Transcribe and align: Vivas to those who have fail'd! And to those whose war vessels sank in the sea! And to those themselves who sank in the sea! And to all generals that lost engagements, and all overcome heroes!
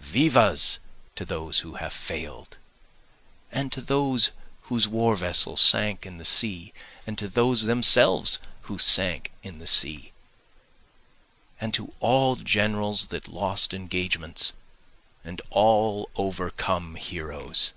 Vivas 0.00 0.78
to 1.16 1.24
those 1.24 1.58
who 1.58 1.74
have 1.74 1.92
fail'd! 1.92 2.56
And 3.50 3.72
to 3.72 3.80
those 3.80 4.30
whose 4.70 4.86
war 4.86 5.16
vessels 5.16 5.60
sank 5.60 6.06
in 6.06 6.18
the 6.18 6.24
sea! 6.24 6.72
And 7.04 7.18
to 7.18 7.26
those 7.26 7.64
themselves 7.64 8.38
who 8.70 8.78
sank 8.78 9.32
in 9.42 9.58
the 9.58 9.66
sea! 9.66 10.12
And 11.60 11.74
to 11.74 11.92
all 11.98 12.36
generals 12.36 13.08
that 13.08 13.26
lost 13.26 13.74
engagements, 13.74 14.52
and 15.24 15.42
all 15.50 16.08
overcome 16.14 16.94
heroes! 16.94 17.72